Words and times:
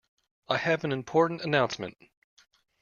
I 0.49 0.57
have 0.57 0.83
an 0.83 0.91
important 0.91 1.41
announcement 1.43 1.95